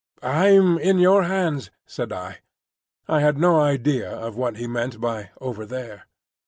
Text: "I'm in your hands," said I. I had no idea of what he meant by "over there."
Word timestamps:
"I'm 0.23 0.79
in 0.79 0.97
your 0.97 1.25
hands," 1.25 1.69
said 1.85 2.11
I. 2.11 2.39
I 3.07 3.19
had 3.19 3.37
no 3.37 3.59
idea 3.59 4.09
of 4.11 4.35
what 4.35 4.57
he 4.57 4.65
meant 4.65 4.99
by 4.99 5.29
"over 5.39 5.63
there." 5.63 6.05